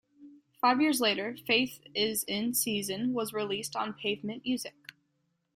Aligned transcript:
Five 0.59 0.81
years 0.81 0.99
layer, 0.99 1.37
"Faith 1.37 1.79
Is 1.93 2.23
in 2.23 2.55
Season" 2.55 3.13
was 3.13 3.33
released 3.33 3.75
on 3.75 3.93
Pavement 3.93 4.41
Music. 4.43 4.73